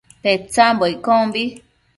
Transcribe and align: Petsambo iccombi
Petsambo 0.23 0.83
iccombi 0.93 1.43